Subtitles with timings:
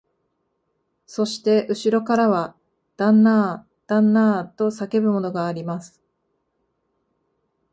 [1.05, 2.55] そしてうしろからは、
[2.97, 6.01] 旦那あ、旦那あ、と叫ぶものがあります